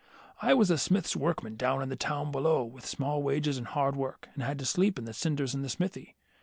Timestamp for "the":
1.89-1.95, 5.05-5.13, 5.61-5.69